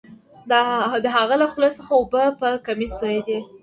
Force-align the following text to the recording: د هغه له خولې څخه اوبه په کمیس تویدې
د 1.03 1.05
هغه 1.17 1.35
له 1.41 1.47
خولې 1.51 1.69
څخه 1.77 1.91
اوبه 1.99 2.23
په 2.39 2.47
کمیس 2.65 2.91
تویدې 2.99 3.39